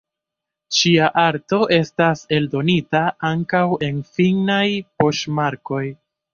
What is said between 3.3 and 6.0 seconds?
ankaŭ en finnaj poŝtmarkoj.